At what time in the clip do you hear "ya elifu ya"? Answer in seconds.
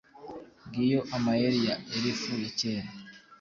1.67-2.49